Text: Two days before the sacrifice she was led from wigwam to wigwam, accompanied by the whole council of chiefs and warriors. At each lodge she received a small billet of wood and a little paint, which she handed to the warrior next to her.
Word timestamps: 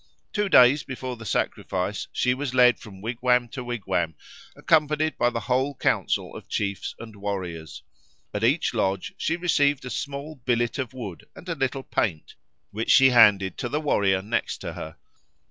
Two 0.33 0.49
days 0.49 0.81
before 0.81 1.15
the 1.15 1.27
sacrifice 1.27 2.07
she 2.11 2.33
was 2.33 2.55
led 2.55 2.79
from 2.79 3.03
wigwam 3.03 3.47
to 3.49 3.63
wigwam, 3.63 4.15
accompanied 4.55 5.15
by 5.15 5.29
the 5.29 5.41
whole 5.41 5.75
council 5.75 6.35
of 6.35 6.47
chiefs 6.47 6.95
and 6.97 7.15
warriors. 7.15 7.83
At 8.33 8.43
each 8.43 8.73
lodge 8.73 9.13
she 9.15 9.37
received 9.37 9.85
a 9.85 9.91
small 9.91 10.37
billet 10.37 10.79
of 10.79 10.95
wood 10.95 11.27
and 11.35 11.47
a 11.47 11.53
little 11.53 11.83
paint, 11.83 12.33
which 12.71 12.89
she 12.89 13.11
handed 13.11 13.57
to 13.59 13.69
the 13.69 13.79
warrior 13.79 14.23
next 14.23 14.57
to 14.61 14.73
her. 14.73 14.97